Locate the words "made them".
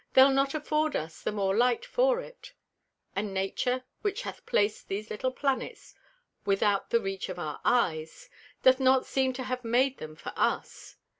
9.63-10.15